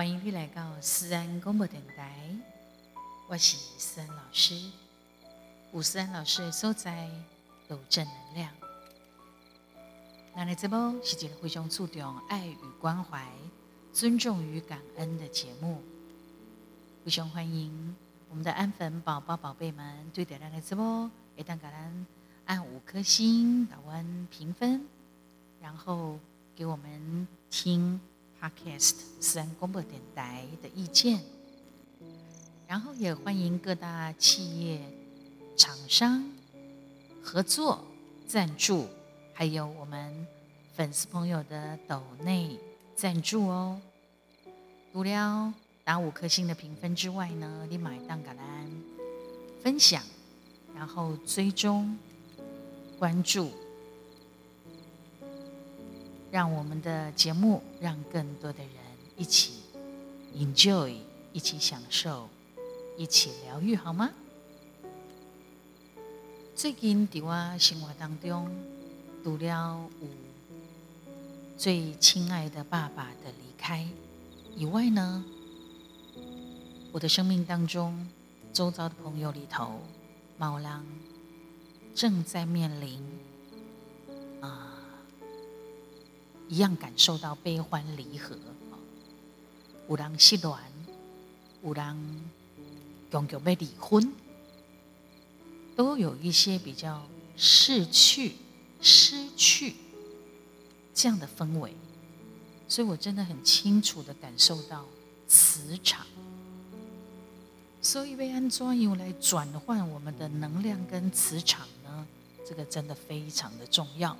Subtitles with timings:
[0.00, 2.34] 欢迎你来到思安广播电台，
[3.28, 4.58] 我是思安老师。
[5.72, 7.06] 吴思安老师的所在
[7.68, 8.50] 有正能量。
[10.34, 13.30] 那你这波是一个非常注重爱与关怀、
[13.92, 15.82] 尊重与感恩的节目，
[17.04, 17.94] 非常欢迎
[18.30, 22.06] 我们的安粉宝宝、宝贝们对点亮的直播，一旦给咱
[22.46, 24.82] 按五颗星打完评分，
[25.60, 26.18] 然后
[26.56, 28.00] 给我们听。
[28.40, 31.20] Podcast 私人广播电台的意见，
[32.66, 34.80] 然后也欢迎各大企业、
[35.56, 36.24] 厂商
[37.22, 37.84] 合作
[38.26, 38.86] 赞助，
[39.34, 40.26] 还有我们
[40.74, 42.58] 粉丝朋友的抖内
[42.96, 43.78] 赞助哦。
[44.90, 45.52] 除了
[45.84, 50.02] 打五颗星的评分之外呢，你买当橄榄分享，
[50.74, 51.94] 然后追踪
[52.98, 53.50] 关注。
[56.30, 58.72] 让我们的节目让更多的人
[59.16, 59.54] 一起
[60.36, 60.94] enjoy，
[61.32, 62.28] 一起享受，
[62.96, 64.10] 一起疗愈，好吗？
[66.54, 68.48] 最近在我生活当中，
[69.24, 70.08] 除了有
[71.56, 73.88] 最亲爱的爸爸的离开
[74.54, 75.24] 以外呢，
[76.92, 78.06] 我的生命当中
[78.52, 79.80] 周遭的朋友里头，
[80.38, 80.86] 猫狼
[81.94, 83.02] 正在面临
[84.40, 84.69] 啊。
[86.50, 88.36] 一样感受到悲欢离合，
[89.88, 90.52] 有人失恋，
[91.62, 92.20] 有人
[93.08, 94.12] 终究被离婚，
[95.76, 98.34] 都有一些比较逝去、
[98.80, 99.76] 失去
[100.92, 101.72] 这样的氛围，
[102.66, 104.84] 所以我真的很清楚的感受到
[105.28, 106.04] 磁场。
[107.80, 112.04] 所以，为安怎样来转换我们的能量跟磁场呢？
[112.44, 114.16] 这个真的非常的重要。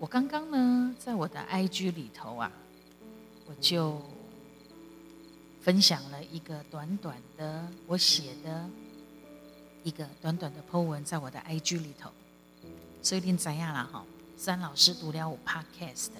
[0.00, 2.50] 我刚刚呢，在我的 IG 里头啊，
[3.44, 4.00] 我就
[5.60, 8.66] 分享了一个短短的我写的
[9.84, 12.10] 一个短短的 po 文，在我的 IG 里头。
[13.02, 14.02] 所以您怎样了哈？
[14.38, 16.12] 三老师读了我 Podcast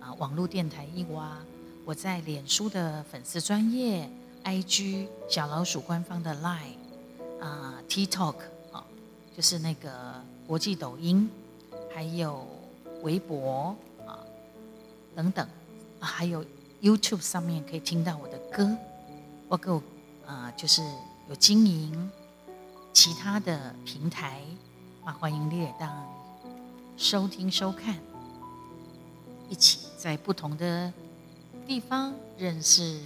[0.00, 1.38] 啊，网络电台一挖，
[1.86, 4.06] 我在脸书的粉丝专业
[4.44, 6.76] IG 小老鼠官方的 Line
[7.42, 8.36] 啊，TikTok
[8.70, 8.84] 啊，
[9.34, 11.30] 就是那个国际抖音，
[11.94, 12.46] 还有。
[13.04, 13.76] 微博
[14.06, 14.18] 啊，
[15.14, 15.46] 等等，
[16.00, 16.42] 还有
[16.80, 18.74] YouTube 上面可以听到我的歌。
[19.46, 19.82] 我够
[20.26, 20.82] 啊，就是
[21.28, 22.10] 有经营
[22.94, 24.40] 其他的平台
[25.04, 26.06] 啊，欢迎你也当
[26.96, 27.98] 收听收看，
[29.50, 30.90] 一起在不同的
[31.66, 33.00] 地方认识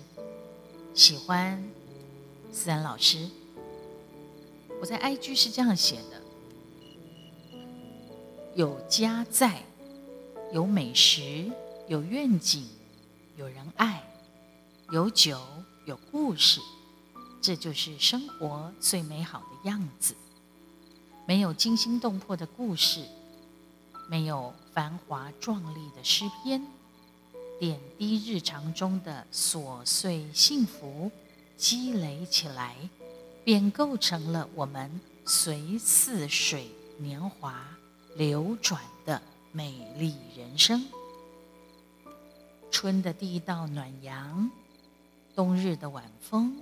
[0.94, 1.60] 喜欢
[2.52, 3.28] 思然老师。
[4.80, 6.22] 我在 IG 是这样写的：
[8.54, 9.60] 有家在。
[10.50, 11.50] 有美食，
[11.88, 12.66] 有愿景，
[13.36, 14.02] 有人爱，
[14.90, 15.38] 有酒，
[15.84, 16.58] 有故事，
[17.42, 20.16] 这就是生活最美好的样子。
[21.26, 23.04] 没有惊心动魄的故事，
[24.08, 26.66] 没有繁华壮丽的诗篇，
[27.60, 31.10] 点滴日常中的琐碎幸福
[31.58, 32.74] 积累起来，
[33.44, 37.62] 便构成了我们随似水年华
[38.16, 38.82] 流转。
[39.58, 40.86] 美丽人生，
[42.70, 44.48] 春的第一道暖阳，
[45.34, 46.56] 冬日的晚风，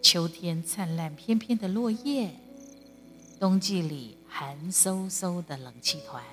[0.00, 2.30] 秋天灿烂翩翩的落叶，
[3.38, 6.24] 冬季里寒飕飕的冷气团，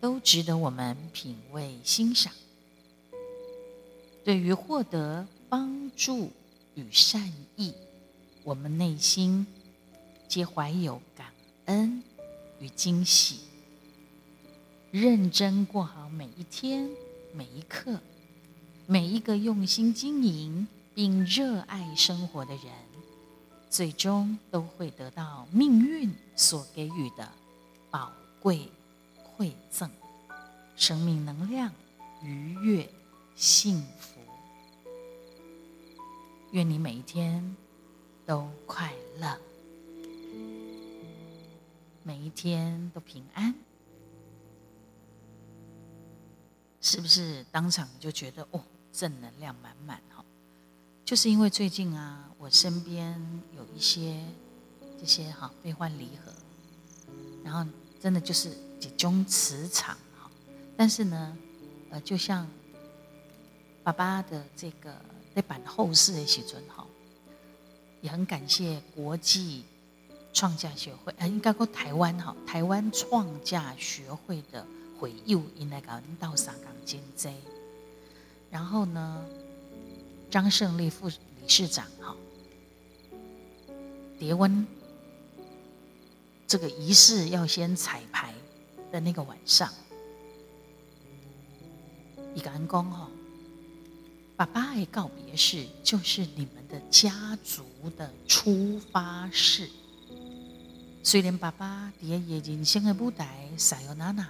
[0.00, 2.32] 都值得我们品味欣赏。
[4.24, 6.30] 对于获得帮助
[6.74, 7.74] 与善意，
[8.44, 9.46] 我们内心
[10.26, 11.26] 皆怀有感
[11.66, 12.02] 恩
[12.58, 13.49] 与惊喜。
[14.90, 16.90] 认真过好每一天、
[17.32, 18.00] 每一刻，
[18.86, 22.64] 每一个用心经营并热爱生活的人，
[23.68, 27.30] 最终都会得到命运所给予的
[27.88, 28.68] 宝贵
[29.38, 29.88] 馈赠——
[30.74, 31.72] 生命能量、
[32.24, 32.88] 愉悦、
[33.36, 34.18] 幸福。
[36.50, 37.56] 愿你每一天
[38.26, 39.38] 都快乐，
[42.02, 43.54] 每一天都平安。
[46.82, 48.60] 是不是当场就觉得哦，
[48.90, 50.24] 正能量满满哈？
[51.04, 53.14] 就是因为最近啊，我身边
[53.54, 54.24] 有一些
[54.98, 56.32] 这些哈悲欢离合，
[57.44, 60.30] 然后真的就是集中磁场哈。
[60.74, 61.36] 但是呢，
[61.90, 62.48] 呃，就像
[63.82, 64.94] 爸爸的这个
[65.34, 66.86] 在版后事的时阵哈，
[68.00, 69.64] 也很感谢国际
[70.32, 74.66] 创价学会，呃，应该说台湾哈，台湾创价学会的。
[75.00, 77.28] 会友因来讲到三港经济，
[78.50, 79.24] 然后呢，
[80.28, 81.14] 张胜利副理
[81.46, 82.16] 事长哈，
[84.18, 84.66] 蝶温
[86.48, 88.34] 这个仪式要先彩排
[88.90, 89.72] 的那个晚上，
[92.34, 93.08] 一个安公哈，
[94.36, 97.62] 爸爸的告别式就是你们的家族
[97.96, 99.70] 的出发式。
[101.04, 104.28] 虽然爸爸伫个人生的舞台撒有娜娜，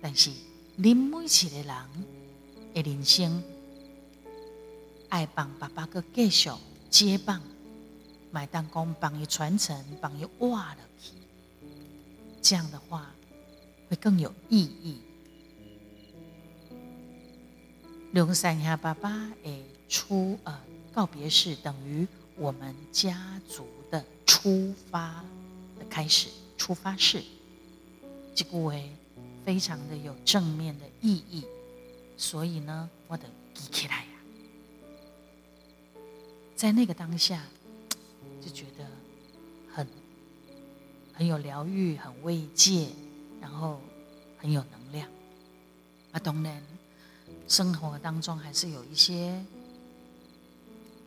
[0.00, 0.30] 但是
[0.82, 1.76] 恁每一个人
[2.72, 3.42] 的人生
[5.10, 6.48] 爱帮爸爸个继续
[6.88, 7.38] 接棒，
[8.30, 11.12] 买当工帮伊传承，帮伊挖了去，
[12.40, 13.14] 这样的话
[13.90, 15.02] 会更有意义。
[18.12, 20.58] 刘三下爸爸诶出呃
[20.94, 25.22] 告别式，等于我们家族的出发
[25.78, 25.84] 的。
[25.90, 27.22] 开始出发式，
[28.34, 28.90] 这个为
[29.44, 31.44] 非常的有正面的意义，
[32.16, 34.10] 所以呢，我的记起来呀，
[36.54, 37.44] 在那个当下
[38.40, 38.86] 就觉得
[39.72, 39.86] 很
[41.12, 42.88] 很有疗愈，很慰藉，
[43.40, 43.80] 然后
[44.38, 45.08] 很有能量。
[46.12, 46.62] 啊，当然，
[47.48, 49.44] 生活当中还是有一些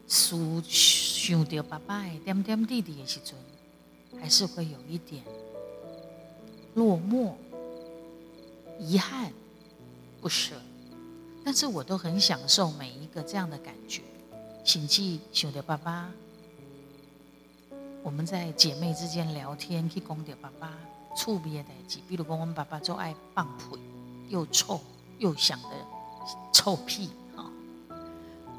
[0.08, 3.36] 思想到爸爸的点点滴滴的时阵。
[4.22, 5.22] 还是会有一点
[6.76, 7.34] 落寞、
[8.80, 9.32] 遗憾、
[10.22, 10.56] 不舍，
[11.44, 14.02] 但是我都很享受每一个这样的感觉。
[14.66, 16.10] 请记，兄弟爸爸，
[18.02, 20.74] 我们在姐妹之间聊天，去讲到爸爸
[21.18, 23.78] 触别的代志，比如讲我们爸爸就爱放屁，
[24.30, 24.80] 又臭
[25.20, 25.70] 又响的
[26.54, 27.52] 臭屁，哈，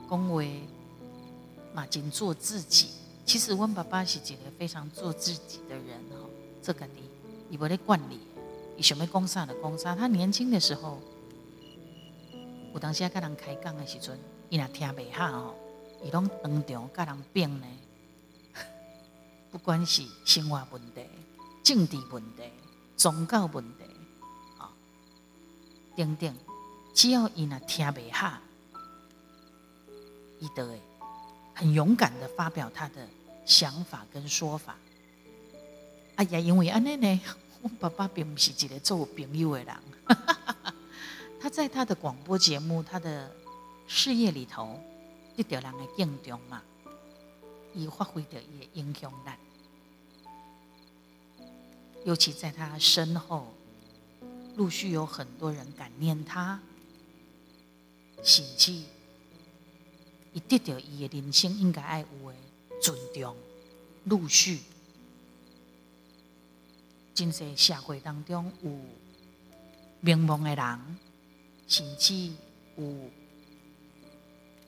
[0.09, 0.61] 恭维
[1.73, 2.91] 马金做自己。
[3.27, 6.19] 其实温爸爸是一个非常做自己的人哈，
[6.63, 7.03] 这个你
[7.49, 8.21] 你不咧惯你，
[8.77, 9.95] 伊想要讲啥的讲啥。
[9.95, 11.01] 他年轻的时候，
[12.73, 14.19] 有当时跟人开讲的时阵，
[14.49, 15.55] 伊若听袂下哦，
[16.03, 17.67] 伊拢当场跟人辩呢。
[19.51, 21.07] 不管是生活问题、
[21.63, 22.43] 政治问题、
[22.97, 23.85] 宗教问题，
[24.59, 24.71] 啊，
[25.97, 26.35] 等等，
[26.93, 28.41] 只要伊若听袂下，
[30.41, 30.81] 伊都会。
[31.57, 32.95] 很勇敢的发表他的
[33.47, 34.75] 想法跟说法。
[36.17, 37.21] 哎呀，因为安尼呢，
[37.65, 39.75] 我爸爸并不是一个做朋友的人，
[41.41, 43.35] 他在他的广播节目、他的
[43.89, 44.79] 事业里头，
[45.35, 46.63] 得到人的敬重嘛，
[47.73, 49.31] 以发挥的也影响力。
[52.05, 53.55] 尤其在他身后，
[54.57, 56.61] 陆续有很多人感念他，
[58.23, 58.85] 心气。
[60.35, 62.37] 伊得到伊的人生应该爱有的
[62.83, 63.35] 尊重，
[64.05, 64.61] 陆续，
[67.15, 68.71] 真济社会当中有
[70.01, 70.99] 名望的人，
[71.69, 72.33] 甚至
[72.77, 73.11] 有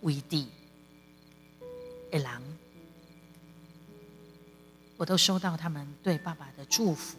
[0.03, 0.47] 位置
[2.11, 2.59] 的人，
[4.97, 7.19] 我都收到他们对爸爸的祝福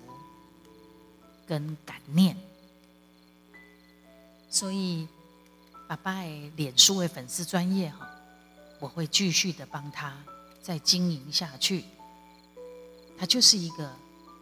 [1.45, 2.37] 跟感念，
[4.49, 5.07] 所以
[5.87, 8.09] 爸爸的脸书的粉丝专业哈。
[8.79, 10.15] 我会继续的帮他
[10.61, 11.83] 再经营下去，
[13.17, 13.91] 他就是一个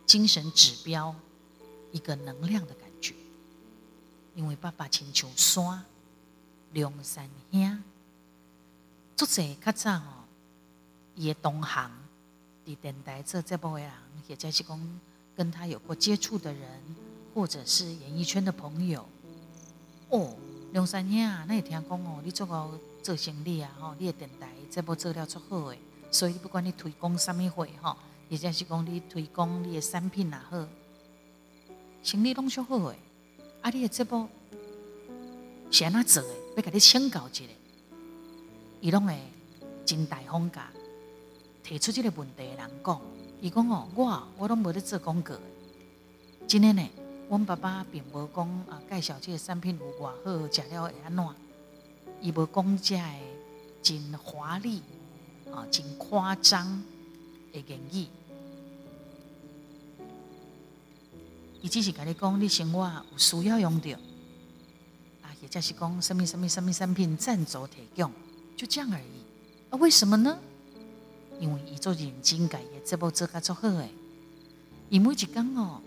[0.06, 1.16] 精神指标，
[1.92, 3.14] 一个能量的感觉。
[4.36, 5.84] 因为爸爸亲像山，
[6.74, 7.84] 梁山兄，
[9.16, 10.24] 作者较早哦，
[11.16, 11.92] 伊的同行，
[12.66, 13.92] 伫电台做这部的人，
[14.28, 15.00] 或者是讲
[15.36, 16.82] 跟他有过接触的人，
[17.34, 19.08] 或者是演艺圈的朋友，
[20.10, 20.36] 哦，
[20.72, 22.80] 梁山兄，那也听讲哦，你做个。
[23.06, 23.94] 做生意啊，吼！
[24.00, 25.78] 你的电台这部做了足好诶，
[26.10, 27.96] 所以不管你推广什么会，吼，
[28.30, 30.68] 或者是讲你推广你的产品也好，
[32.04, 32.96] 生意拢足好诶。
[33.62, 34.28] 啊，你的这部
[35.72, 36.36] 是安怎做诶？
[36.56, 37.44] 要甲你请教一下，
[38.82, 39.18] 伊拢会
[39.86, 40.70] 真大方甲
[41.64, 43.02] 提出这个问题的人讲，
[43.42, 45.34] 伊讲哦，我我拢无咧做广告。
[46.48, 46.88] 今天呢，
[47.30, 51.26] 阮爸爸并无讲啊，介绍这个产品有偌好，食了会安怎？
[52.22, 53.22] 伊无讲遮诶
[53.82, 54.82] 真华丽
[55.52, 56.84] 啊，真夸张
[57.62, 58.08] 的言语，
[61.62, 63.92] 伊只是甲你讲，你生活有需要用到，
[65.22, 68.12] 啊，或者是讲什么什么什么产品赞助提供，
[68.58, 69.24] 就这样而已。
[69.70, 70.38] 啊，为什么呢？
[71.40, 73.90] 因为伊做认真家业，这部做甲足好诶。
[74.90, 75.82] 伊每一工哦，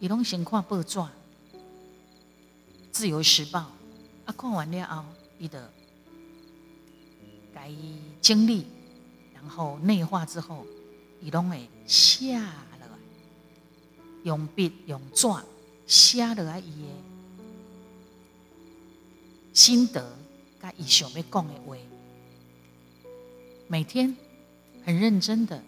[0.00, 0.98] 伊拢先看报纸，
[2.92, 3.60] 《自由时报》，
[4.24, 5.04] 啊，看完了后。
[5.40, 5.72] 伊的
[7.54, 7.72] 该
[8.20, 8.66] 经历，
[9.32, 10.66] 然后内化之后，
[11.20, 12.46] 伊拢会写落
[12.80, 12.98] 来，
[14.24, 15.26] 用笔用纸
[15.86, 16.88] 写落来伊的
[19.52, 20.16] 心得，
[20.60, 21.76] 甲伊想要讲的话，
[23.66, 24.16] 每天
[24.84, 25.60] 很认真的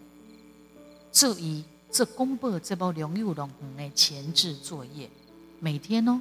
[1.11, 5.11] 做一这公布这包龙玉龙的前置作业，
[5.59, 6.21] 每天哦，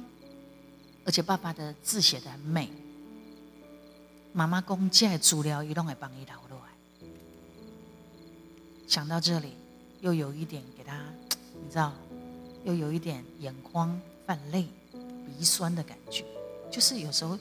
[1.04, 2.68] 而且爸爸的字写的很美，
[4.32, 6.69] 妈妈公这资料伊拢会帮伊留落来。
[8.90, 9.52] 想到这里，
[10.00, 11.00] 又有一点给他，
[11.62, 11.92] 你知道，
[12.64, 16.24] 又有一点眼眶泛泪、鼻酸的感觉，
[16.72, 17.38] 就是有时候。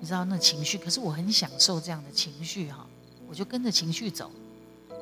[0.00, 2.86] 你知道那情绪，可是我很享受这样的情绪哈，
[3.26, 4.30] 我就跟着情绪走，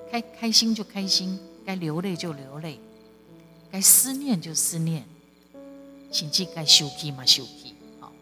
[0.09, 2.79] 开开心就开心，该流泪就流泪，
[3.69, 5.05] 该思念就思念，
[6.13, 8.13] 心气该休息嘛休息，好。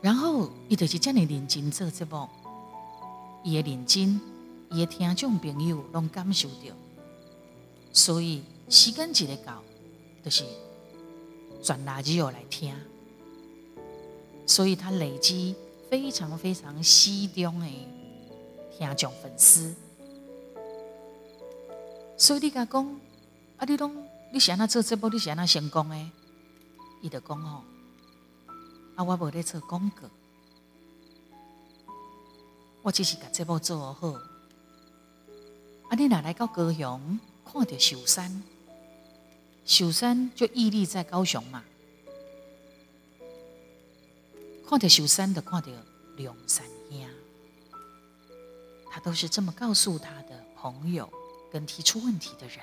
[0.00, 2.26] 然后伊就是这样认真做这部，
[3.44, 4.18] 伊的认真，
[4.70, 6.74] 伊的听众朋友拢感受到，
[7.92, 9.62] 所以时间一个到，
[10.24, 10.44] 就是
[11.60, 12.74] 转垃圾又来听。
[14.46, 15.54] 所以他累积
[15.88, 17.66] 非常非常西中的
[18.76, 19.74] 听众粉丝，
[22.16, 23.00] 所以你甲讲，
[23.56, 26.10] 啊，你拢你想那做这部，你想那成功诶，
[27.00, 27.62] 伊就讲吼，
[28.94, 30.08] 啊，我无咧做广告，
[32.82, 34.29] 我只是甲这部做好。
[35.90, 38.42] 啊，你哪来到高雄看到秀山？
[39.64, 41.64] 秀山就屹立在高雄嘛。
[44.68, 45.68] 看到秀山的，看到
[46.16, 47.08] 梁山兄，
[48.88, 51.12] 他都是这么告诉他的朋友
[51.50, 52.58] 跟提出问题的人。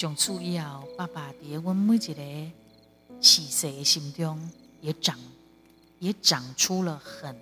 [0.00, 2.50] 从此以后，爸爸在我们每一个
[3.20, 5.16] 细细的心中，也长
[6.00, 7.36] 也长出了很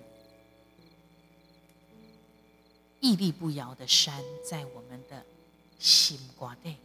[2.99, 5.23] 屹立不摇的山，在我们的
[5.79, 6.77] 心瓜内。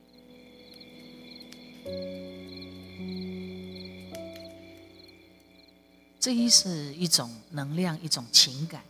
[6.20, 8.84] 这一是一种能量，一种情感。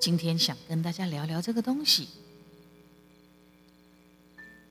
[0.00, 2.08] 今天想跟大家聊聊这个东西，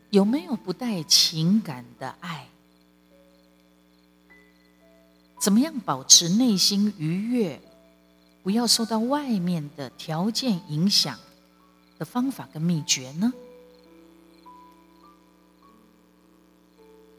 [0.09, 2.47] 有没有不带情感的爱？
[5.39, 7.61] 怎么样保持内心愉悦，
[8.49, 11.19] 不要受到外面的条件影响
[11.99, 13.31] 的方法跟秘诀呢？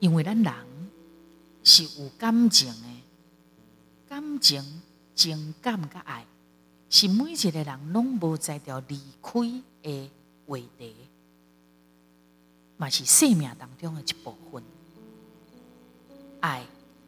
[0.01, 0.53] 因为咱人
[1.63, 2.89] 是有感情的。
[4.09, 4.83] 感情、
[5.15, 6.27] 情感、甲爱，
[6.89, 9.41] 是每一个人拢无在条离开
[9.85, 10.11] 的
[10.49, 10.97] 话题，
[12.77, 14.65] 嘛是生命当中的一部分。
[16.41, 16.67] 爱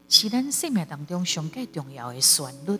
[0.08, 2.78] 是咱生命当中上重要的旋律。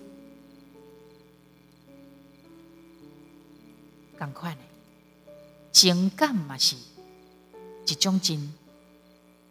[4.25, 4.63] 共款的，
[5.73, 6.77] 情感嘛是
[7.87, 8.53] 一种真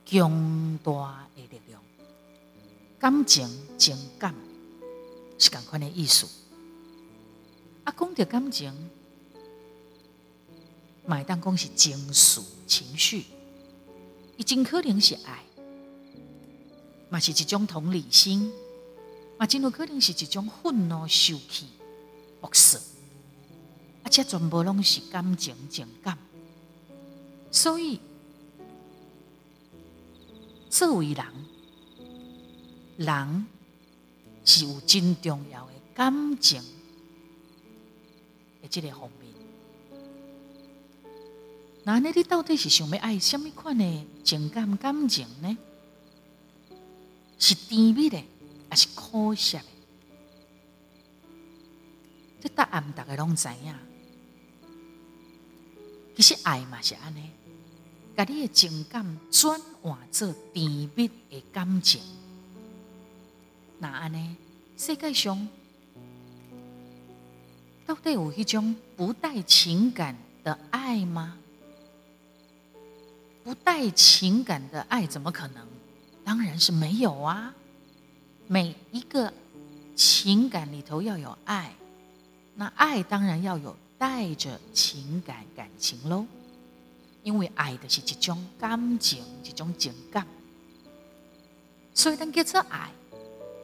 [0.06, 1.82] 强大的力量。
[3.00, 4.34] 感情、情感。
[5.38, 6.28] 是共款的艺术。
[7.84, 8.72] 啊，讲到感情，
[11.04, 13.26] 买当讲是情绪、情绪，
[14.38, 15.44] 伊真可能是爱，
[17.10, 18.54] 嘛是一种同理心，
[19.40, 21.70] 嘛真有可能是一种愤怒、受气、
[22.40, 22.80] 不舍，
[24.12, 26.16] 这全部拢是感情、情感。
[27.50, 28.00] 所以，
[30.70, 31.26] 作为人，
[32.98, 33.46] 人。
[34.44, 36.60] 是有真重要的感情
[38.60, 39.32] 的这个方面。
[41.84, 45.58] 那你你到底是想要爱什么款的情感感情呢？
[47.38, 48.20] 是甜蜜的，
[48.68, 49.66] 还是苦涩的？
[52.42, 53.91] 这答案大家拢知影。
[56.16, 57.30] 其实爱嘛是安尼，
[58.16, 62.02] 把你的情感转换做甜蜜的感情。
[63.80, 64.38] 那安呢？
[64.78, 65.48] 世界上
[67.86, 71.38] 到底有一种不带情感的爱吗？
[73.44, 75.68] 不带情感的爱怎么可能？
[76.24, 77.54] 当然是没有啊！
[78.48, 79.34] 每一个
[79.96, 81.74] 情感里头要有爱，
[82.54, 86.26] 那爱当然要有带着情感感情咯。
[87.22, 90.26] 因为爱的是一种感情，一种情感，
[91.94, 92.90] 所以咱叫做爱。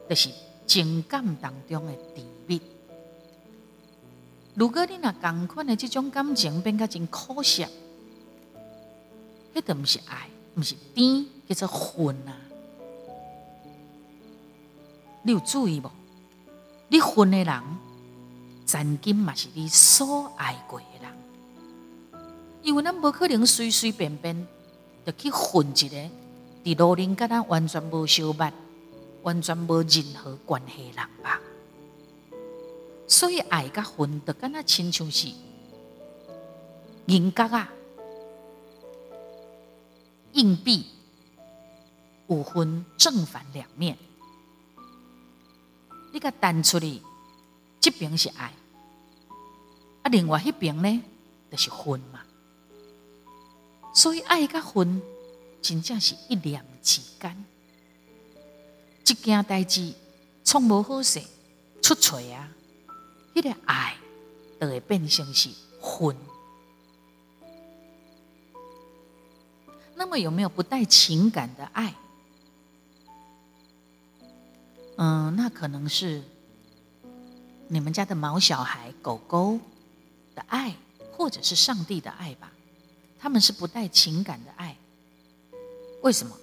[0.08, 0.30] 就是
[0.64, 2.62] 情感当中的甜蜜。
[4.54, 7.66] 如果你那共款的这种感情变得真可惜，
[9.54, 12.32] 迄都不是爱，不是甜，叫做恨啊！
[15.22, 15.90] 你有注意无？
[16.88, 17.62] 你恨的人，
[18.68, 21.10] 曾经嘛是你所爱过的人，
[22.60, 24.46] 因为咱无可能随随便便
[25.06, 25.96] 就去恨一个，
[26.62, 28.52] 伫路人甲咱完全无相捌。
[29.22, 31.40] 完全无任何关系人吧。
[33.06, 35.28] 所以爱甲恨，就敢若亲像是
[37.06, 37.68] 银角啊，
[40.34, 40.86] 硬币
[42.28, 43.98] 有分正反两面。
[46.12, 47.02] 你甲弹出去，
[47.80, 48.52] 这边是爱，
[50.02, 51.02] 啊，另外一边呢，
[51.50, 52.20] 就是恨嘛。
[53.94, 55.00] 所以爱甲恨，
[55.62, 57.44] 真正是一念之间。
[59.04, 59.92] 一件代志，
[60.44, 61.20] 从无好势
[61.82, 62.48] 出锤啊！
[63.34, 63.96] 迄个爱
[64.60, 65.48] 就会变成是
[65.80, 66.14] 恨。
[69.94, 71.94] 那么有没有不带情感的爱？
[74.96, 76.22] 嗯，那可能是
[77.68, 79.58] 你们家的毛小孩、狗狗
[80.34, 80.74] 的爱，
[81.12, 82.50] 或者是上帝的爱吧？
[83.20, 84.76] 他们是不带情感的爱。
[86.02, 86.36] 为什么？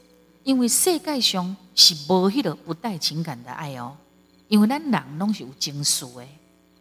[0.43, 3.97] 因为世界上是无迄个不带情感的爱哦，
[4.47, 6.27] 因为咱人拢是有情绪的，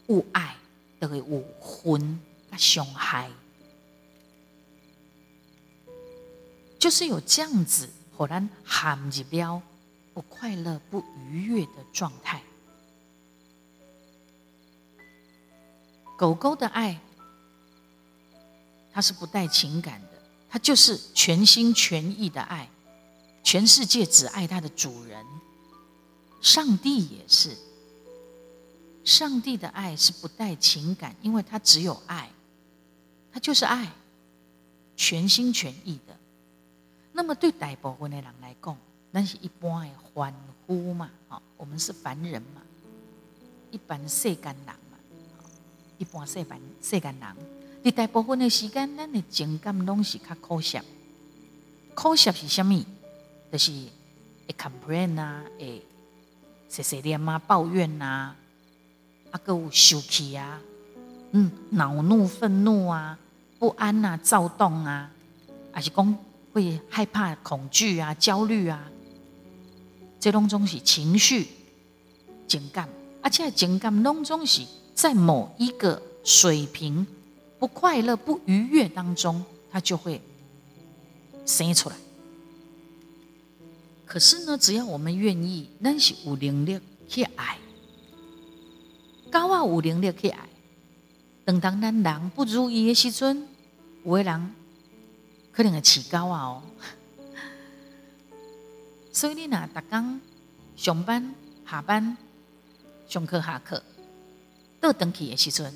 [0.08, 0.54] 有爱
[1.00, 2.20] 就会有恨
[2.50, 3.30] 甲伤害，
[6.78, 9.62] 就是有这样子，互咱陷入了
[10.12, 12.42] 不快乐、不愉悦的状态。
[16.16, 17.00] 狗狗的爱，
[18.92, 20.08] 它是不带情感的，
[20.48, 22.68] 它就是全心全意的爱。
[23.42, 25.24] 全世界只爱它的主人，
[26.40, 27.56] 上帝也是。
[29.04, 32.30] 上帝的爱是不带情感，因为他只有爱，
[33.30, 33.92] 他就是爱，
[34.96, 36.16] 全心全意的。
[37.12, 38.74] 那么对大部分的人来讲，
[39.10, 40.34] 那是一般的欢
[40.66, 42.62] 呼嘛，啊，我们是凡人嘛，
[43.70, 44.74] 一般世间人，
[45.98, 47.36] 一般世凡世间人，
[47.82, 50.80] 你大部分的时间，咱的情感拢是较可惜，
[51.94, 52.84] 可惜是什么？
[53.52, 53.70] 就是
[54.48, 55.82] 会 complain 啊，会
[56.68, 58.34] 碎碎念啊，抱怨呐，
[59.30, 60.60] 啊，个有生气啊，
[61.30, 63.16] 嗯，恼怒、愤怒啊，
[63.58, 65.08] 不安啊，躁动啊，
[65.70, 66.18] 还是讲
[66.52, 68.90] 会害怕、恐惧啊，焦虑啊，
[70.18, 71.46] 这拢总是情绪、
[72.48, 72.88] 情感，
[73.22, 74.62] 而且情感拢总是
[74.94, 77.06] 在某一个水平
[77.58, 80.20] 不快乐、不愉悦当中，它就会
[81.44, 81.96] 生出来。
[84.06, 86.78] 可是呢，只要我们愿意，咱是有能力
[87.08, 87.58] 去爱，
[89.30, 90.48] 高啊有能力去爱。
[91.44, 93.46] 等当咱人不如意的时阵，
[94.04, 94.54] 有的人
[95.52, 96.62] 可能会起高啊哦。
[99.12, 100.20] 所以你呐，逐工
[100.76, 101.34] 上班、
[101.68, 102.16] 下班、
[103.08, 103.82] 上课、下课，
[104.84, 105.72] 倒登去的时阵，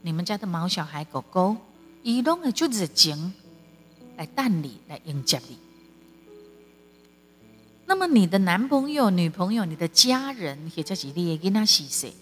[0.00, 1.54] 你们家的毛小孩、狗狗，
[2.02, 3.34] 伊拢会就热情
[4.16, 5.58] 来等你，来迎接你。
[7.84, 12.14] 那么你的男朋友、女朋友、你的家人，或者是你的囡仔是谁？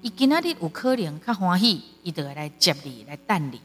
[0.00, 3.60] 伊今仔日有可能较欢喜，伊就会来接你、来等你。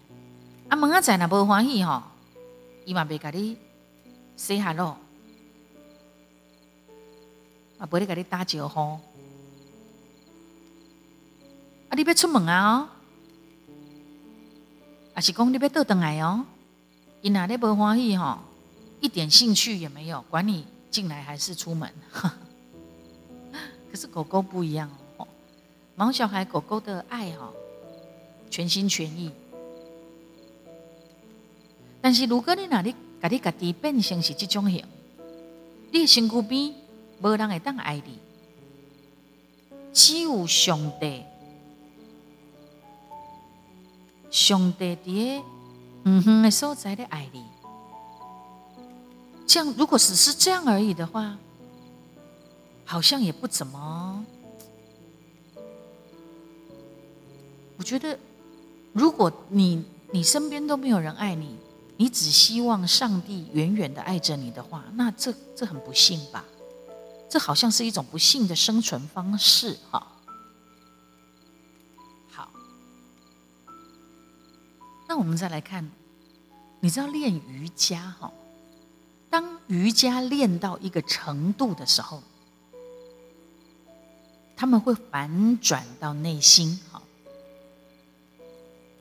[0.67, 2.03] 啊，明仔载若无欢喜吼，
[2.83, 3.55] 伊嘛袂甲你
[4.35, 4.97] say hello，
[7.77, 8.99] 啊，袂咧甲你打招呼。
[11.91, 12.77] 啊，你要出门啊？
[12.77, 12.89] 哦，
[15.13, 16.45] 啊是讲你要倒转来哦？
[17.21, 18.39] 伊若咧无欢喜吼，
[19.01, 20.65] 一点兴趣也没有，管你。
[20.89, 21.89] 进来还是出门？
[23.91, 25.27] 可是狗狗不一样哦，
[25.95, 27.49] 毛小孩狗狗的爱哈，
[28.49, 29.31] 全心全意。
[32.01, 34.83] 但是如果你哪里把你家己变成是这种型，
[35.91, 36.73] 你身躯边
[37.21, 38.19] 无人会当爱你，
[39.93, 41.23] 只有上帝，
[44.31, 45.43] 上帝伫
[46.05, 47.43] 嗯哼的所在的爱你。
[49.45, 51.37] 这样，如果只是这样而已的话，
[52.85, 54.25] 好像也不怎么。
[57.77, 58.17] 我觉得，
[58.93, 61.57] 如果你你身边都没有人爱你，
[61.97, 66.45] 你只希望上帝远远的爱着你的话，那这这很不幸吧？
[67.29, 70.10] 这好像是一种不幸的生存方式，哈。
[75.11, 75.85] 那我们再来看，
[76.79, 78.31] 你知道练瑜伽，哈？
[79.29, 82.23] 当瑜伽练到一个程度的时候，
[84.55, 86.79] 他们会反转到内心。
[86.89, 87.03] 好，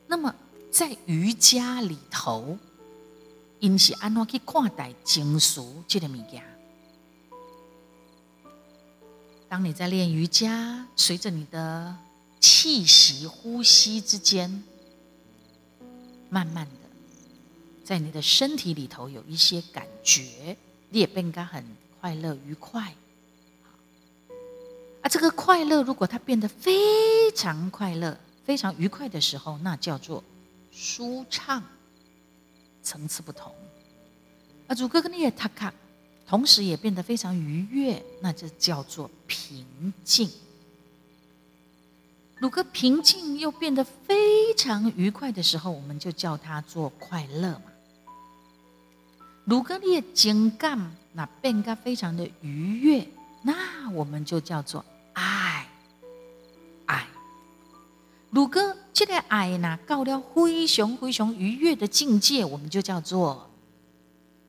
[0.05, 0.35] 那么
[0.69, 2.57] 在瑜伽里头，
[3.61, 6.43] 因是安怎去看待情绪这个物件？
[9.47, 11.95] 当你在练瑜伽，随着你的
[12.41, 14.61] 气息、呼吸之间，
[16.31, 16.89] 慢慢的。
[17.83, 20.55] 在你的身体里头有一些感觉，
[20.89, 21.63] 你也变得很
[21.99, 22.95] 快乐、愉快。
[25.01, 30.23] 啊这个快乐如果它变得非常快乐、非常愉快的时候，那叫做
[30.71, 31.61] 舒畅，
[32.81, 33.53] 层次不同。
[34.67, 35.73] 啊，主哥跟你也塔卡，
[36.25, 40.29] 同时也变得非常愉悦，那就叫做平静。
[42.41, 47.65] 如果平静又变得非常愉快的时候，我们就叫它做快乐嘛。
[49.45, 53.07] 如果你的情感那变得非常的愉悦，
[53.43, 55.67] 那我们就叫做爱，
[56.87, 57.05] 爱。
[58.31, 63.47] 如果这个爱呢，到了非常非常愉悦的境界，我们就叫做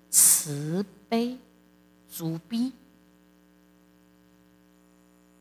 [0.08, 1.36] 慈悲、
[2.10, 2.72] 慈悲。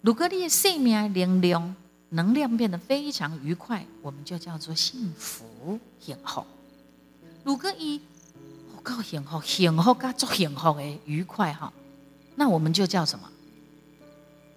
[0.01, 1.75] 如果你的生命能量，
[2.13, 6.43] 能量变得非常愉快，我们就叫做幸福、幸福。
[7.45, 8.01] 如果一
[8.75, 11.71] 好高幸福、幸福加足幸福的愉快哈，
[12.35, 13.29] 那我们就叫什么？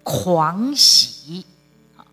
[0.03, 1.45] 狂喜。
[1.95, 2.03] 啊，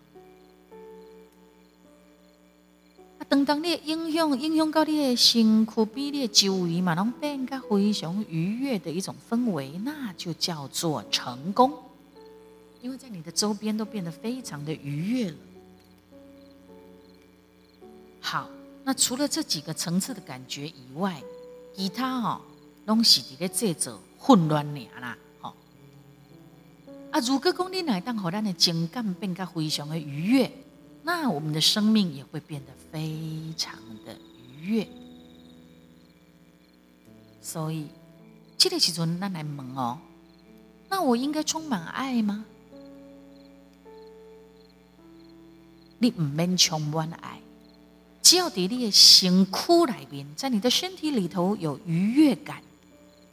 [3.28, 11.72] 当当你影响影响到你的身躯，比你的周围嘛，拢变个非常愉悦的一种氛围，那就叫做成功。
[12.82, 15.36] 因为在你的周边都变得非常的愉悦了。
[18.20, 18.50] 好，
[18.82, 21.22] 那除了这几个层次的感觉以外，
[21.74, 22.40] 其他哦，
[22.86, 25.54] 拢是伫咧制造混乱尔啦，吼。
[27.12, 30.50] 啊，如果讲你来当好，咱的情感变得非常的愉悦，
[31.04, 34.16] 那我们的生命也会变得非常的
[34.60, 34.88] 愉悦。
[37.40, 37.86] 所以，
[38.58, 39.98] 这个时阵，咱来问哦，
[40.88, 42.44] 那我应该充满爱吗？
[46.02, 47.38] 你唔免充满爱，
[48.20, 52.60] 只要你的身躯里面，在你的身体里头有愉悦感，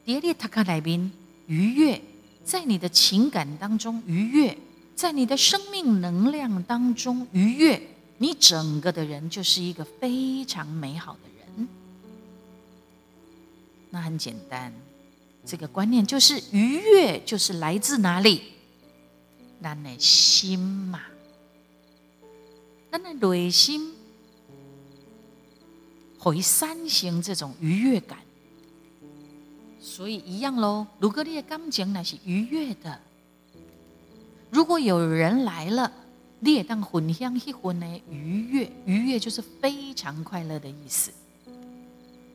[0.06, 1.12] 在你塔卡里面
[1.48, 2.00] 愉悦，
[2.46, 4.56] 在你的情感当中愉悦，
[4.96, 7.82] 在你的生命能量当中愉悦，
[8.20, 11.68] 你整个的人就是一个非常美好的人。
[13.90, 14.72] 那很简单，
[15.44, 18.44] 这个观念就是愉悦，就是来自哪里？
[19.60, 21.02] 咱的心嘛。
[22.92, 23.94] 咱的内心
[26.18, 28.18] 会产生这种愉悦感，
[29.80, 30.86] 所以一样喽。
[31.00, 33.00] 如果你的感情那是愉悦的，
[34.50, 35.92] 如果有人来了，
[36.40, 41.12] 你也当分享一份呢愉悦，愉悦就是非常快乐的意思。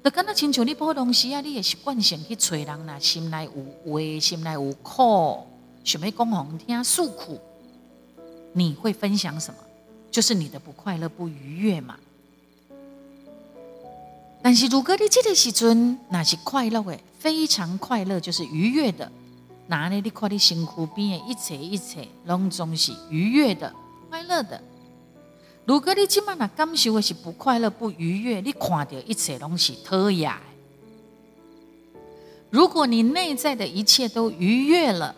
[0.05, 3.51] 就跟那亲像你普通时啊，你也习惯性去找人呐，心内有
[3.85, 5.47] 话，心内有苦，
[5.83, 7.40] 想要讲好听诉苦，
[8.53, 9.61] 你会分享什么？
[10.14, 11.96] 就是你的不快乐、不愉悦嘛。
[14.40, 19.11] 但是如果你这个时阵那是快乐的，非常快乐，就是愉悦的。
[19.66, 23.74] 哪里你看你身躯边的一切一切，拢总是愉悦的、
[24.09, 24.62] 快乐的。
[25.66, 30.33] 如果你今晚那感受的是不快乐、不愉悦，你看到一切拢是讨厌。
[32.50, 35.12] 如果你内在的一切都愉悦了，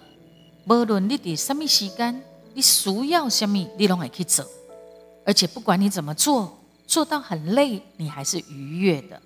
[0.66, 2.22] 无论你伫什么时间，
[2.54, 4.42] 你需要什么，你拢会去做。
[5.26, 9.20] 而且不管你怎么做，做到很累，你还是愉悦的。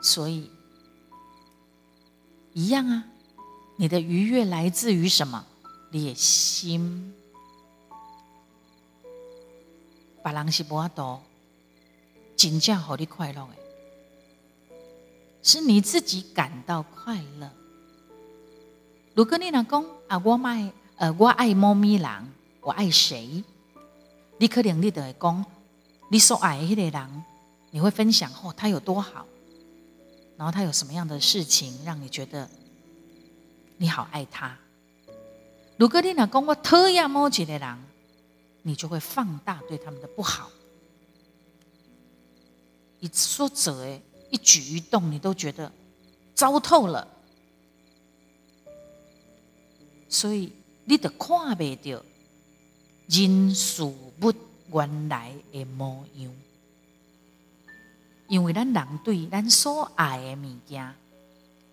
[0.00, 0.50] 所以
[2.54, 3.04] 一样啊，
[3.76, 5.44] 你的愉悦来自于什么？
[5.90, 7.12] 你的心。
[10.24, 11.22] 别人是无多，
[12.34, 14.76] 真正好你快乐诶，
[15.42, 17.50] 是你自己感到快乐。
[19.14, 22.26] 如果你老公啊，我爱呃，我爱猫咪狼，
[22.60, 23.44] 我爱谁？
[24.38, 25.44] 你可能你的讲，
[26.10, 27.24] 你所爱的那个人，
[27.70, 29.26] 你会分享哦，他有多好，
[30.36, 32.48] 然后他有什么样的事情让你觉得
[33.78, 34.56] 你好爱他。
[35.78, 37.78] 如果你老公我讨厌某几的人，
[38.62, 40.50] 你就会放大对他们的不好，
[43.00, 45.72] 一说者诶，一举一动你都觉得
[46.34, 47.08] 糟透了，
[50.08, 50.52] 所以
[50.84, 52.02] 你得看不到。
[53.08, 53.84] 人事
[54.20, 54.32] 物
[54.72, 56.32] 原来的模样，
[58.28, 60.94] 因为咱人对咱所爱的物件，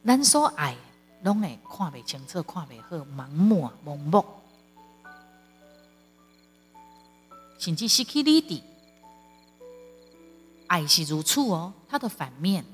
[0.05, 0.75] 咱所爱
[1.23, 4.25] 拢会看不清楚、看不好、盲目、盲目，
[7.57, 8.61] 甚至失去理智。
[10.67, 12.65] 爱是如此哦，它的反面，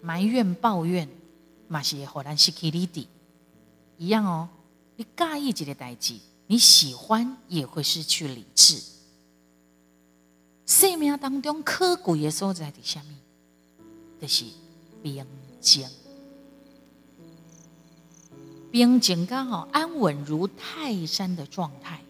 [0.00, 1.08] 埋怨、抱怨，
[1.68, 3.06] 嘛是会让咱失去理智
[3.96, 4.48] 一样哦。
[4.96, 6.18] 你介意一个代志？
[6.52, 8.78] 你喜欢也会失去理智。
[10.66, 13.14] 生命当中可贵的所在是什么？
[14.20, 14.44] 就是
[15.02, 15.26] 平
[15.62, 15.88] 静。
[18.70, 22.02] 平静刚好安稳如泰山的状态，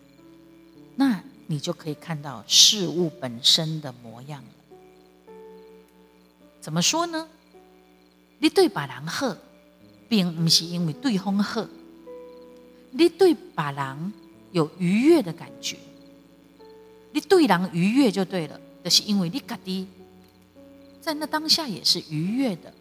[0.96, 5.28] 那你就可以看到事物本身的模样了。
[6.60, 7.28] 怎么说呢？
[8.40, 9.36] 你对别人好，
[10.08, 11.64] 并不是因为对方好，
[12.90, 14.12] 你对别人
[14.52, 15.76] 有愉悦的感觉，
[17.12, 19.86] 你对人愉悦就对了，就是因为你家己
[21.00, 22.72] 在那当下也是愉悦的，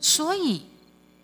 [0.00, 0.62] 所以。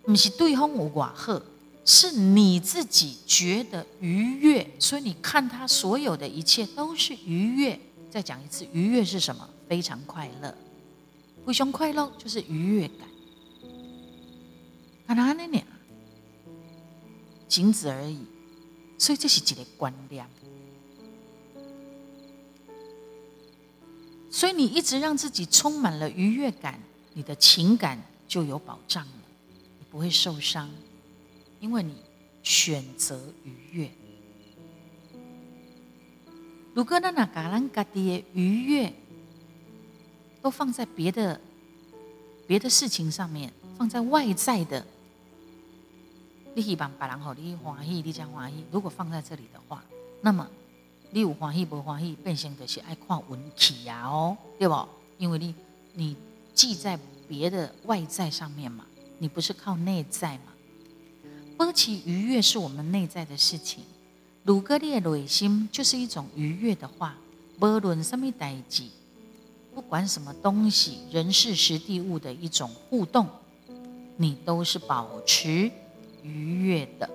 [0.03, 1.45] 不是对方有瓦赫，
[1.85, 7.79] 是你自己觉得愉悦，所以你看他所有的一切都是愉悦。
[8.09, 9.47] 再讲一次，愉悦是什么？
[9.69, 10.57] 非常快乐，
[11.45, 13.07] 非常快乐就是愉悦感。
[15.05, 15.63] 看他那念，
[17.47, 18.17] 仅此而已。
[19.01, 20.23] 所以这是一个观念。
[24.29, 26.79] 所以你一直让自己充满了愉悦感，
[27.15, 29.13] 你的情感就有保障了，
[29.79, 29.85] 你。
[29.89, 30.69] 不会受伤，
[31.59, 31.95] 因为你
[32.43, 33.91] 选择愉悦。
[36.75, 38.93] 如果那那嘎兰嘎的愉悦
[40.43, 41.41] 都放在别的
[42.45, 44.85] 别的事情上面，放在外在的，
[46.53, 48.63] 你希望别人好，你欢喜，你将欢喜。
[48.71, 49.83] 如果放在这里的话，
[50.21, 50.47] 那么
[51.11, 54.87] 你有欢喜不欢喜，变成的是爱看运气呀哦，对不？
[55.17, 55.55] 因为你
[55.93, 56.17] 你
[56.53, 58.85] 记在别的外在上面嘛。
[59.19, 60.51] 你不是靠内在嘛？
[61.55, 63.83] 波起愉悦是我们内在的事情。
[64.45, 67.15] 鲁格列内心就是一种愉悦的话，
[67.59, 68.89] 不论什么代际，
[69.75, 73.27] 不管什么东西，人事实地物的一种互动，
[74.17, 75.69] 你都是保持
[76.23, 77.09] 愉悦的。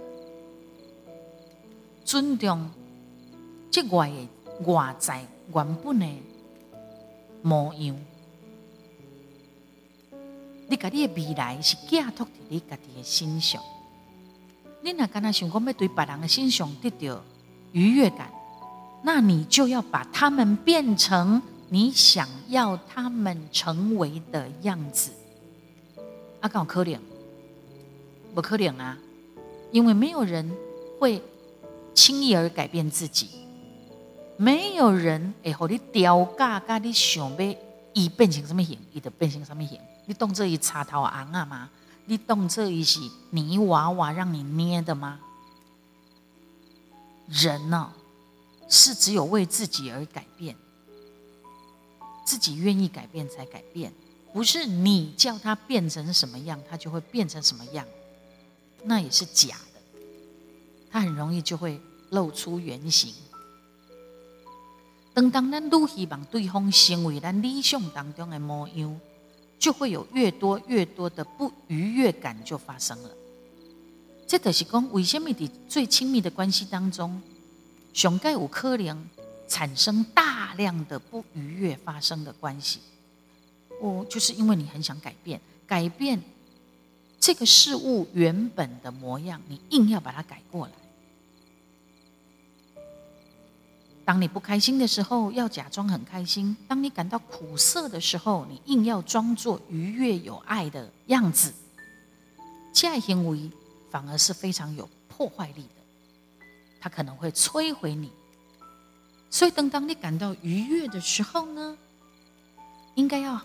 [2.05, 2.71] 尊重
[3.71, 4.11] 这外
[4.65, 6.07] 外在原本的
[7.43, 7.97] 模样。
[10.69, 13.63] 你家己的未来是寄托伫你家己的心上。
[14.83, 17.23] 你若敢若想讲要对别人的心上得到
[17.73, 18.31] 愉悦感，
[19.03, 25.11] 那你就要把他们变成你想要他们成为的样子。
[26.41, 26.99] 啊，有可怜，
[28.37, 28.99] 不可怜啊！
[29.73, 30.55] 因为没有人
[31.01, 31.23] 会
[31.95, 33.31] 轻易而改变自己，
[34.37, 37.57] 没有人会和你雕架，甲你想要
[37.95, 39.81] 伊变成什么形，伊就变成什么形。
[40.05, 41.71] 你动这一插头昂啊吗？
[42.05, 45.19] 你动这一是泥娃娃让你捏的吗？
[47.29, 47.91] 人呢，
[48.69, 50.55] 是只有为自己而改变，
[52.27, 53.91] 自己愿意改变才改变，
[54.35, 57.85] 不是你叫他变成什么样，他就会变成什么样，
[58.87, 60.01] 那也是假的，
[60.91, 61.79] 他很容易就会
[62.11, 63.13] 露出原形。
[65.13, 68.99] 当当咱愈希望对方成为咱理想当中的模样。
[69.59, 73.11] 就会有越多越多的不愉悦感就发生了。
[74.27, 77.21] 这就是讲，为什么的最亲密的关系当中，
[77.95, 79.09] 熊盖有可能
[79.49, 82.81] 产生大量的不愉悦发生的关系？
[83.81, 86.23] 我就是因为你很想改变，改变
[87.19, 90.73] 这个事物原本的模样，你硬要把它改过来。
[94.05, 101.53] 当你不开心的时候，要假装很开心；当你感到苦涩的时候，你硬要装作愉悦有爱的样子。
[102.73, 103.51] 这样行为
[103.91, 106.45] 反而是非常有破坏力的，
[106.79, 108.13] 它可能会摧毁你。
[109.29, 111.77] 所以，等当你感到愉悦的时候呢，
[112.95, 113.41] 应该要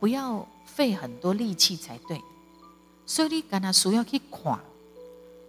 [0.00, 2.20] 不要费很多力气才对。
[3.06, 4.58] 所以，你跟他需要去看。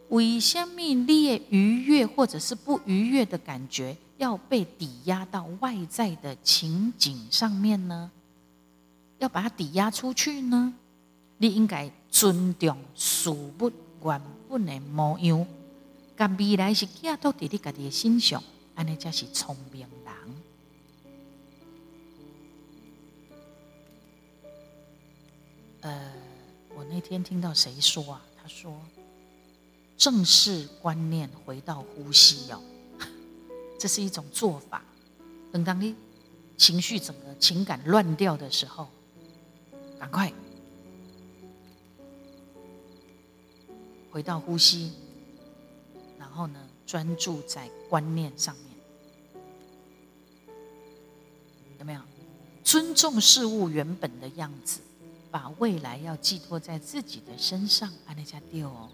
[0.09, 8.11] 为什么你的愉悦或者是不愉悦的感觉要被抵押到外在的情景上面呢？
[9.17, 10.73] 要把它抵押出去呢？
[11.37, 13.71] 你应该尊重事物
[14.03, 15.45] 原本的模样，
[16.15, 18.43] 甲未来是寄托伫你家己的身上，
[18.75, 20.13] 安尼才是聪明人。
[25.81, 26.11] 呃，
[26.89, 28.25] 那天听到谁说啊？
[28.41, 28.79] 他说。
[29.97, 32.61] 正视观念，回到呼吸哦，
[33.79, 34.83] 这是一种做法。
[35.53, 35.95] 等当你
[36.57, 38.89] 情绪整个情感乱掉的时候，
[39.97, 40.29] 赶快
[44.11, 44.91] 回到呼吸，
[46.19, 48.65] 然后呢，专注在观念上面，
[51.79, 52.01] 有没有？
[52.65, 54.81] 尊重事物原本的样子，
[55.35, 58.89] 把未来要寄托在自己的身上，安那家丢哦。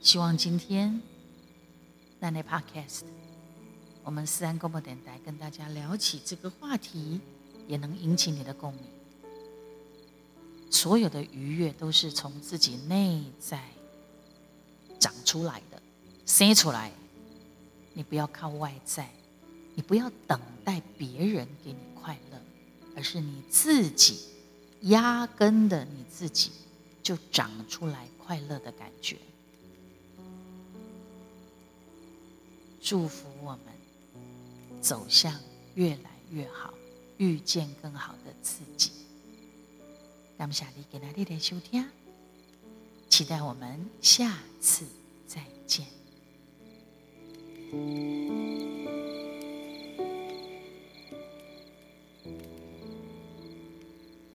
[0.00, 1.02] 希望今天
[2.20, 3.02] 那内 Podcast，
[4.04, 7.20] 我们思安广播电台跟大家聊起这个话题，
[7.66, 8.84] 也能引起你的共鸣。
[10.70, 13.64] 所有的愉悦都是从自己内在
[15.00, 15.82] 长出来的，
[16.24, 16.92] 生出来。
[17.92, 19.10] 你不要靠外在，
[19.74, 22.40] 你不要等待别人给你快乐，
[22.94, 24.20] 而是你自己
[24.82, 26.50] 压根的你自己
[27.02, 29.16] 就长出来快乐的感觉。
[32.80, 35.40] 祝福我们走向
[35.74, 36.72] 越来越好，
[37.16, 38.92] 遇见更好的自己。
[40.38, 41.84] 感谢你给那里的收听，
[43.08, 44.86] 期待我们下次
[45.26, 45.86] 再见。